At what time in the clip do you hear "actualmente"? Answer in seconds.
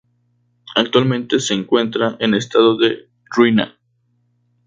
0.75-1.39